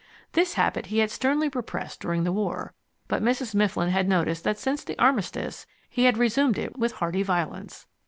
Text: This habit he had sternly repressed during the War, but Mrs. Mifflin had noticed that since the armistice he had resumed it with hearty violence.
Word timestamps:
This 0.31 0.55
habit 0.55 0.87
he 0.87 0.97
had 0.97 1.11
sternly 1.11 1.47
repressed 1.49 1.99
during 1.99 2.23
the 2.23 2.31
War, 2.33 2.73
but 3.07 3.21
Mrs. 3.21 3.53
Mifflin 3.53 3.89
had 3.91 4.09
noticed 4.09 4.43
that 4.45 4.57
since 4.57 4.83
the 4.83 4.97
armistice 4.97 5.67
he 5.91 6.05
had 6.05 6.17
resumed 6.17 6.57
it 6.57 6.75
with 6.75 6.93
hearty 6.93 7.21
violence. 7.21 7.85